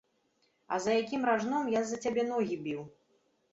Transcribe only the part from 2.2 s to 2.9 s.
ногі біў?